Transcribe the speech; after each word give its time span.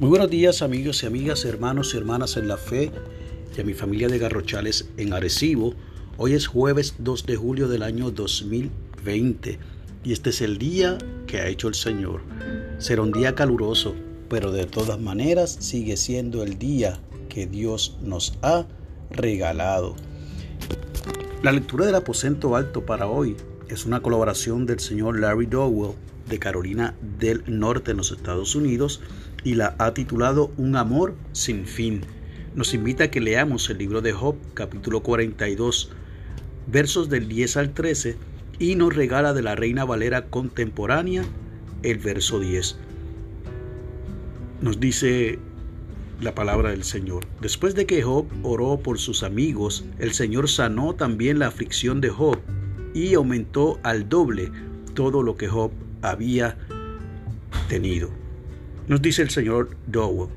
Muy 0.00 0.10
buenos 0.10 0.30
días 0.30 0.62
amigos 0.62 1.02
y 1.02 1.06
amigas, 1.06 1.44
hermanos 1.44 1.92
y 1.92 1.96
hermanas 1.96 2.36
en 2.36 2.46
la 2.46 2.56
fe 2.56 2.92
y 3.56 3.60
a 3.60 3.64
mi 3.64 3.74
familia 3.74 4.06
de 4.06 4.20
Garrochales 4.20 4.88
en 4.96 5.12
Arecibo. 5.12 5.74
Hoy 6.18 6.34
es 6.34 6.46
jueves 6.46 6.94
2 6.98 7.26
de 7.26 7.34
julio 7.34 7.66
del 7.66 7.82
año 7.82 8.12
2020 8.12 9.58
y 10.04 10.12
este 10.12 10.30
es 10.30 10.40
el 10.40 10.56
día 10.56 10.98
que 11.26 11.40
ha 11.40 11.48
hecho 11.48 11.66
el 11.66 11.74
Señor. 11.74 12.20
Será 12.78 13.02
un 13.02 13.10
día 13.10 13.34
caluroso, 13.34 13.96
pero 14.28 14.52
de 14.52 14.66
todas 14.66 15.00
maneras 15.00 15.56
sigue 15.58 15.96
siendo 15.96 16.44
el 16.44 16.60
día 16.60 17.00
que 17.28 17.48
Dios 17.48 17.98
nos 18.00 18.38
ha 18.42 18.68
regalado. 19.10 19.96
La 21.42 21.50
lectura 21.50 21.86
del 21.86 21.96
aposento 21.96 22.54
alto 22.54 22.86
para 22.86 23.08
hoy 23.08 23.36
es 23.68 23.84
una 23.84 24.00
colaboración 24.00 24.64
del 24.64 24.78
señor 24.78 25.18
Larry 25.18 25.46
Dowell 25.46 25.96
de 26.28 26.38
Carolina 26.38 26.94
del 27.18 27.42
Norte 27.46 27.90
en 27.90 27.96
los 27.96 28.12
Estados 28.12 28.54
Unidos 28.54 29.00
y 29.48 29.54
la 29.54 29.74
ha 29.78 29.94
titulado 29.94 30.52
Un 30.58 30.76
amor 30.76 31.14
sin 31.32 31.64
fin. 31.64 32.02
Nos 32.54 32.74
invita 32.74 33.04
a 33.04 33.10
que 33.10 33.22
leamos 33.22 33.70
el 33.70 33.78
libro 33.78 34.02
de 34.02 34.12
Job, 34.12 34.36
capítulo 34.52 35.02
42, 35.02 35.90
versos 36.66 37.08
del 37.08 37.28
10 37.28 37.56
al 37.56 37.72
13, 37.72 38.18
y 38.58 38.74
nos 38.74 38.94
regala 38.94 39.32
de 39.32 39.40
la 39.40 39.54
Reina 39.54 39.86
Valera 39.86 40.26
contemporánea 40.26 41.24
el 41.82 41.96
verso 41.96 42.40
10. 42.40 42.76
Nos 44.60 44.80
dice 44.80 45.38
la 46.20 46.34
palabra 46.34 46.68
del 46.68 46.84
Señor. 46.84 47.24
Después 47.40 47.74
de 47.74 47.86
que 47.86 48.02
Job 48.02 48.26
oró 48.42 48.78
por 48.78 48.98
sus 48.98 49.22
amigos, 49.22 49.86
el 49.98 50.12
Señor 50.12 50.50
sanó 50.50 50.94
también 50.94 51.38
la 51.38 51.46
aflicción 51.46 52.02
de 52.02 52.10
Job 52.10 52.36
y 52.92 53.14
aumentó 53.14 53.80
al 53.82 54.10
doble 54.10 54.52
todo 54.92 55.22
lo 55.22 55.38
que 55.38 55.48
Job 55.48 55.70
había 56.02 56.58
tenido. 57.70 58.17
Nos 58.88 59.02
dice 59.02 59.20
el 59.20 59.28
señor 59.28 59.76
Dowell. 59.86 60.30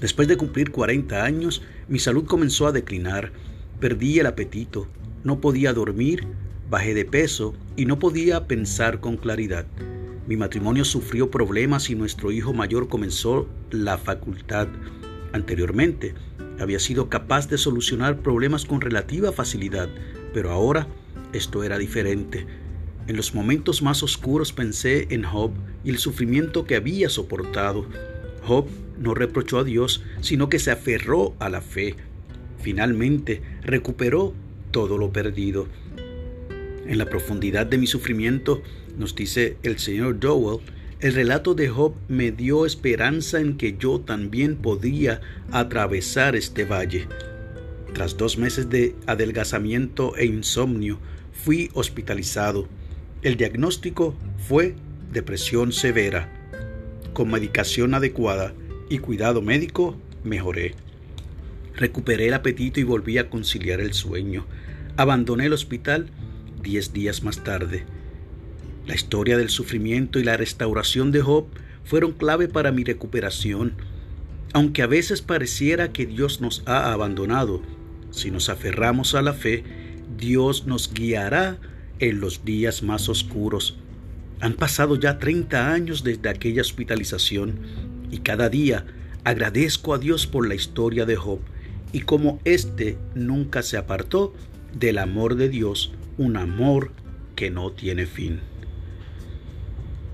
Después 0.00 0.28
de 0.28 0.36
cumplir 0.36 0.70
40 0.70 1.24
años, 1.24 1.60
mi 1.88 1.98
salud 1.98 2.24
comenzó 2.24 2.68
a 2.68 2.72
declinar, 2.72 3.32
perdí 3.80 4.20
el 4.20 4.26
apetito, 4.26 4.86
no 5.24 5.40
podía 5.40 5.72
dormir, 5.72 6.24
bajé 6.70 6.94
de 6.94 7.04
peso 7.04 7.56
y 7.76 7.86
no 7.86 7.98
podía 7.98 8.46
pensar 8.46 9.00
con 9.00 9.16
claridad. 9.16 9.66
Mi 10.28 10.36
matrimonio 10.36 10.84
sufrió 10.84 11.32
problemas 11.32 11.90
y 11.90 11.96
nuestro 11.96 12.30
hijo 12.30 12.52
mayor 12.52 12.86
comenzó 12.88 13.48
la 13.72 13.98
facultad. 13.98 14.68
Anteriormente, 15.32 16.14
había 16.60 16.78
sido 16.78 17.08
capaz 17.08 17.48
de 17.48 17.58
solucionar 17.58 18.20
problemas 18.20 18.66
con 18.66 18.80
relativa 18.80 19.32
facilidad, 19.32 19.88
pero 20.32 20.52
ahora 20.52 20.86
esto 21.32 21.64
era 21.64 21.76
diferente. 21.76 22.46
En 23.08 23.16
los 23.16 23.34
momentos 23.34 23.80
más 23.80 24.02
oscuros 24.02 24.52
pensé 24.52 25.06
en 25.08 25.22
Job 25.22 25.50
y 25.82 25.88
el 25.88 25.96
sufrimiento 25.96 26.66
que 26.66 26.76
había 26.76 27.08
soportado. 27.08 27.86
Job 28.42 28.66
no 28.98 29.14
reprochó 29.14 29.58
a 29.58 29.64
Dios, 29.64 30.02
sino 30.20 30.50
que 30.50 30.58
se 30.58 30.70
aferró 30.70 31.34
a 31.38 31.48
la 31.48 31.62
fe. 31.62 31.96
Finalmente 32.60 33.40
recuperó 33.62 34.34
todo 34.72 34.98
lo 34.98 35.10
perdido. 35.10 35.68
En 36.86 36.98
la 36.98 37.06
profundidad 37.06 37.64
de 37.64 37.78
mi 37.78 37.86
sufrimiento, 37.86 38.62
nos 38.98 39.14
dice 39.14 39.56
el 39.62 39.78
señor 39.78 40.20
Dowell, 40.20 40.60
el 41.00 41.14
relato 41.14 41.54
de 41.54 41.68
Job 41.68 41.94
me 42.08 42.30
dio 42.30 42.66
esperanza 42.66 43.40
en 43.40 43.56
que 43.56 43.78
yo 43.78 44.00
también 44.00 44.56
podía 44.56 45.22
atravesar 45.50 46.36
este 46.36 46.66
valle. 46.66 47.08
Tras 47.94 48.18
dos 48.18 48.36
meses 48.36 48.68
de 48.68 48.96
adelgazamiento 49.06 50.14
e 50.16 50.26
insomnio, 50.26 50.98
fui 51.32 51.70
hospitalizado. 51.72 52.68
El 53.20 53.36
diagnóstico 53.36 54.14
fue 54.46 54.76
depresión 55.12 55.72
severa. 55.72 56.32
Con 57.14 57.32
medicación 57.32 57.94
adecuada 57.94 58.54
y 58.88 58.98
cuidado 58.98 59.42
médico 59.42 59.96
mejoré. 60.22 60.76
Recuperé 61.74 62.28
el 62.28 62.34
apetito 62.34 62.78
y 62.78 62.84
volví 62.84 63.18
a 63.18 63.28
conciliar 63.28 63.80
el 63.80 63.92
sueño. 63.92 64.46
Abandoné 64.96 65.46
el 65.46 65.52
hospital 65.52 66.10
diez 66.62 66.92
días 66.92 67.24
más 67.24 67.42
tarde. 67.42 67.84
La 68.86 68.94
historia 68.94 69.36
del 69.36 69.50
sufrimiento 69.50 70.20
y 70.20 70.24
la 70.24 70.36
restauración 70.36 71.10
de 71.10 71.20
Job 71.20 71.46
fueron 71.82 72.12
clave 72.12 72.46
para 72.46 72.70
mi 72.70 72.84
recuperación. 72.84 73.74
Aunque 74.52 74.82
a 74.82 74.86
veces 74.86 75.22
pareciera 75.22 75.92
que 75.92 76.06
Dios 76.06 76.40
nos 76.40 76.62
ha 76.66 76.92
abandonado, 76.92 77.62
si 78.12 78.30
nos 78.30 78.48
aferramos 78.48 79.16
a 79.16 79.22
la 79.22 79.32
fe, 79.32 79.64
Dios 80.16 80.66
nos 80.66 80.94
guiará 80.94 81.58
en 81.98 82.20
los 82.20 82.44
días 82.44 82.82
más 82.82 83.08
oscuros. 83.08 83.78
Han 84.40 84.54
pasado 84.54 84.96
ya 84.96 85.18
30 85.18 85.72
años 85.72 86.04
desde 86.04 86.28
aquella 86.28 86.62
hospitalización 86.62 87.58
y 88.10 88.18
cada 88.18 88.48
día 88.48 88.86
agradezco 89.24 89.94
a 89.94 89.98
Dios 89.98 90.26
por 90.26 90.46
la 90.46 90.54
historia 90.54 91.06
de 91.06 91.16
Job 91.16 91.40
y 91.92 92.00
como 92.00 92.40
éste 92.44 92.98
nunca 93.14 93.62
se 93.62 93.76
apartó 93.76 94.34
del 94.78 94.98
amor 94.98 95.34
de 95.34 95.48
Dios, 95.48 95.92
un 96.18 96.36
amor 96.36 96.92
que 97.34 97.50
no 97.50 97.72
tiene 97.72 98.06
fin. 98.06 98.40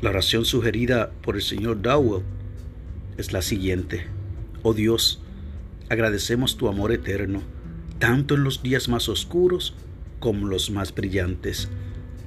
La 0.00 0.10
oración 0.10 0.44
sugerida 0.44 1.10
por 1.22 1.36
el 1.36 1.42
señor 1.42 1.82
Dowell 1.82 2.22
es 3.16 3.32
la 3.32 3.42
siguiente. 3.42 4.06
Oh 4.62 4.74
Dios, 4.74 5.20
agradecemos 5.88 6.56
tu 6.56 6.68
amor 6.68 6.92
eterno, 6.92 7.42
tanto 7.98 8.34
en 8.34 8.44
los 8.44 8.62
días 8.62 8.88
más 8.88 9.08
oscuros 9.08 9.74
como 10.20 10.46
los 10.46 10.70
más 10.70 10.94
brillantes. 10.94 11.68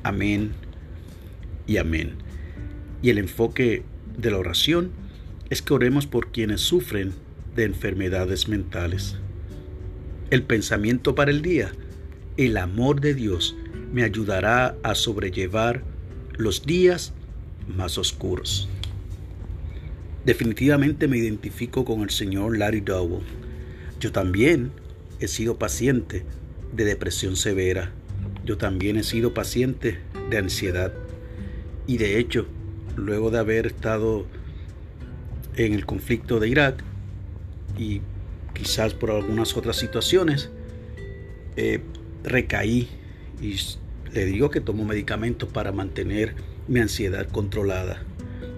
Amén 0.03 0.51
y 1.67 1.77
amén. 1.77 2.15
Y 3.01 3.09
el 3.09 3.17
enfoque 3.17 3.83
de 4.17 4.31
la 4.31 4.37
oración 4.37 4.91
es 5.49 5.61
que 5.61 5.73
oremos 5.73 6.07
por 6.07 6.31
quienes 6.31 6.61
sufren 6.61 7.13
de 7.55 7.63
enfermedades 7.65 8.47
mentales. 8.47 9.17
El 10.29 10.43
pensamiento 10.43 11.15
para 11.15 11.31
el 11.31 11.41
día, 11.41 11.71
el 12.37 12.57
amor 12.57 13.01
de 13.01 13.13
Dios 13.13 13.55
me 13.91 14.03
ayudará 14.03 14.77
a 14.83 14.95
sobrellevar 14.95 15.83
los 16.37 16.65
días 16.65 17.13
más 17.67 17.97
oscuros. 17.97 18.69
Definitivamente 20.25 21.07
me 21.07 21.17
identifico 21.17 21.85
con 21.85 22.01
el 22.01 22.09
señor 22.09 22.57
Larry 22.57 22.81
Dowell. 22.81 23.23
Yo 23.99 24.11
también 24.11 24.71
he 25.19 25.27
sido 25.27 25.57
paciente 25.57 26.25
de 26.73 26.85
depresión 26.85 27.35
severa. 27.35 27.91
Yo 28.45 28.57
también 28.57 28.97
he 28.97 29.03
sido 29.03 29.33
paciente 29.33 29.99
de 30.29 30.37
ansiedad. 30.37 30.93
Y 31.87 31.97
de 31.97 32.19
hecho, 32.19 32.47
luego 32.95 33.31
de 33.31 33.39
haber 33.39 33.67
estado 33.67 34.25
en 35.55 35.73
el 35.73 35.85
conflicto 35.85 36.39
de 36.39 36.49
Irak 36.49 36.83
y 37.77 38.01
quizás 38.53 38.93
por 38.93 39.11
algunas 39.11 39.55
otras 39.55 39.77
situaciones, 39.77 40.49
eh, 41.55 41.81
recaí 42.23 42.89
y 43.41 43.55
le 44.13 44.25
digo 44.25 44.49
que 44.49 44.61
tomo 44.61 44.85
medicamentos 44.85 45.49
para 45.49 45.71
mantener 45.71 46.35
mi 46.67 46.79
ansiedad 46.79 47.27
controlada. 47.29 48.03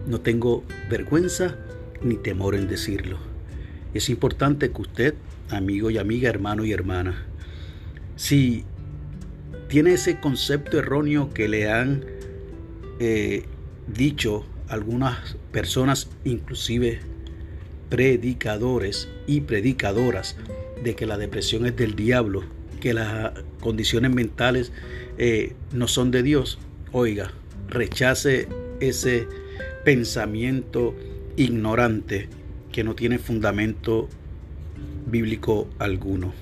No 0.07 0.21
tengo 0.21 0.63
vergüenza 0.89 1.57
ni 2.03 2.15
temor 2.15 2.55
en 2.55 2.67
decirlo. 2.67 3.17
Es 3.93 4.09
importante 4.09 4.71
que 4.71 4.81
usted, 4.81 5.13
amigo 5.49 5.89
y 5.89 5.97
amiga, 5.97 6.29
hermano 6.29 6.65
y 6.65 6.71
hermana, 6.71 7.25
si 8.15 8.63
tiene 9.67 9.93
ese 9.93 10.19
concepto 10.19 10.79
erróneo 10.79 11.33
que 11.33 11.47
le 11.47 11.69
han 11.69 12.05
eh, 12.99 13.45
dicho 13.87 14.45
algunas 14.67 15.37
personas, 15.51 16.09
inclusive 16.23 16.99
predicadores 17.89 19.09
y 19.27 19.41
predicadoras, 19.41 20.35
de 20.83 20.95
que 20.95 21.05
la 21.05 21.17
depresión 21.17 21.65
es 21.65 21.75
del 21.75 21.95
diablo, 21.95 22.43
que 22.79 22.93
las 22.93 23.33
condiciones 23.59 24.11
mentales 24.11 24.71
eh, 25.17 25.53
no 25.71 25.87
son 25.87 26.11
de 26.11 26.23
Dios. 26.23 26.57
Oiga, 26.91 27.31
rechace 27.69 28.47
ese 28.79 29.27
pensamiento 29.85 30.95
ignorante 31.37 32.27
que 32.71 32.83
no 32.83 32.95
tiene 32.95 33.19
fundamento 33.19 34.09
bíblico 35.05 35.69
alguno. 35.79 36.33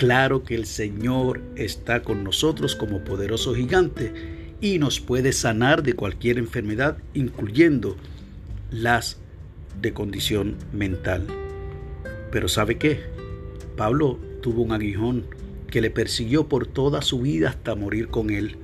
Claro 0.00 0.44
que 0.44 0.54
el 0.54 0.64
Señor 0.64 1.42
está 1.56 2.02
con 2.02 2.24
nosotros 2.24 2.74
como 2.74 3.04
poderoso 3.04 3.54
gigante 3.54 4.14
y 4.58 4.78
nos 4.78 4.98
puede 4.98 5.30
sanar 5.34 5.82
de 5.82 5.92
cualquier 5.92 6.38
enfermedad, 6.38 6.96
incluyendo 7.12 7.98
las 8.70 9.18
de 9.78 9.92
condición 9.92 10.56
mental. 10.72 11.26
Pero 12.32 12.48
¿sabe 12.48 12.78
qué? 12.78 13.00
Pablo 13.76 14.18
tuvo 14.40 14.62
un 14.62 14.72
aguijón 14.72 15.26
que 15.66 15.82
le 15.82 15.90
persiguió 15.90 16.48
por 16.48 16.66
toda 16.66 17.02
su 17.02 17.20
vida 17.20 17.50
hasta 17.50 17.74
morir 17.74 18.08
con 18.08 18.30
él. 18.30 18.56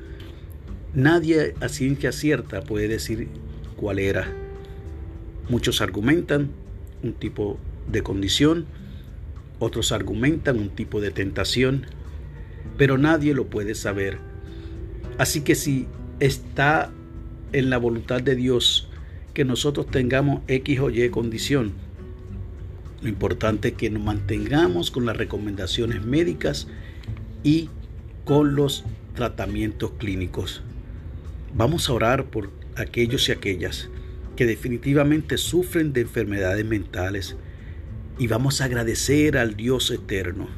Nadie 0.94 1.52
a 1.60 1.68
ciencia 1.68 2.12
cierta 2.12 2.62
puede 2.62 2.88
decir 2.88 3.28
cuál 3.76 3.98
era. 3.98 4.26
Muchos 5.50 5.82
argumentan 5.82 6.48
un 7.02 7.12
tipo 7.12 7.58
de 7.92 8.02
condición, 8.02 8.64
otros 9.58 9.92
argumentan 9.92 10.58
un 10.58 10.70
tipo 10.70 11.00
de 11.00 11.10
tentación, 11.10 11.86
pero 12.76 12.98
nadie 12.98 13.34
lo 13.34 13.46
puede 13.46 13.74
saber. 13.74 14.18
Así 15.18 15.40
que 15.40 15.54
si 15.54 15.86
está 16.20 16.90
en 17.52 17.70
la 17.70 17.78
voluntad 17.78 18.22
de 18.22 18.36
Dios 18.36 18.88
que 19.32 19.44
nosotros 19.44 19.86
tengamos 19.86 20.42
X 20.48 20.80
o 20.80 20.90
Y 20.90 21.08
condición, 21.10 21.72
Lo 23.02 23.10
importante 23.10 23.68
es 23.68 23.74
que 23.74 23.90
nos 23.90 24.02
mantengamos 24.02 24.90
con 24.90 25.04
las 25.04 25.16
recomendaciones 25.16 26.02
médicas 26.02 26.66
y 27.44 27.68
con 28.24 28.56
los 28.56 28.84
tratamientos 29.14 29.92
clínicos. 29.98 30.62
Vamos 31.54 31.88
a 31.88 31.92
orar 31.92 32.24
por 32.24 32.50
aquellos 32.74 33.28
y 33.28 33.32
aquellas 33.32 33.90
que 34.34 34.46
definitivamente 34.46 35.36
sufren 35.38 35.92
de 35.92 36.00
enfermedades 36.00 36.64
mentales 36.64 37.36
y 38.18 38.26
vamos 38.26 38.60
a 38.60 38.64
agradecer 38.64 39.36
al 39.36 39.56
Dios 39.56 39.90
eterno, 39.90 40.48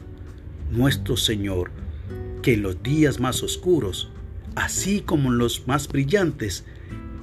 nuestro 0.71 1.17
Señor, 1.17 1.71
que 2.43 2.55
en 2.55 2.63
los 2.63 2.83
días 2.83 3.19
más 3.19 3.43
oscuros, 3.43 4.11
así 4.55 5.01
como 5.01 5.33
en 5.33 5.39
los 5.39 5.67
más 5.67 5.89
brillantes, 5.89 6.65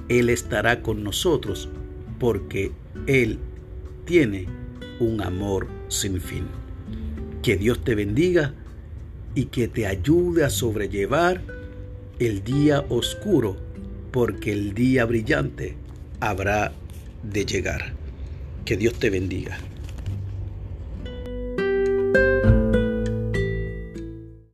Él 0.08 0.28
estará 0.28 0.82
con 0.82 1.02
nosotros 1.02 1.68
porque 2.18 2.72
Él 3.06 3.38
tiene 4.04 4.46
un 5.00 5.22
amor 5.22 5.68
sin 5.88 6.20
fin. 6.20 6.46
Que 7.42 7.56
Dios 7.56 7.82
te 7.82 7.94
bendiga 7.94 8.54
y 9.34 9.46
que 9.46 9.68
te 9.68 9.86
ayude 9.86 10.44
a 10.44 10.50
sobrellevar 10.50 11.42
el 12.18 12.42
día 12.42 12.84
oscuro, 12.88 13.56
porque 14.10 14.52
el 14.52 14.72
día 14.72 15.04
brillante 15.04 15.76
habrá 16.20 16.72
de 17.22 17.44
llegar. 17.44 17.94
Que 18.64 18.76
Dios 18.76 18.94
te 18.94 19.10
bendiga. 19.10 19.58